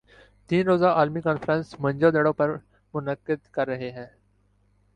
[0.49, 2.55] تین روزہ عالمی کانفرنس موئن جو دڑو پر
[2.93, 4.05] منعقد کررہے ہیں